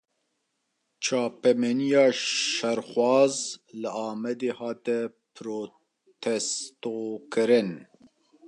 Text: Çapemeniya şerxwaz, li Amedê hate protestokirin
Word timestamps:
Çapemeniya 1.03 2.05
şerxwaz, 2.55 3.35
li 3.81 3.89
Amedê 4.09 4.51
hate 4.59 4.99
protestokirin 5.35 7.69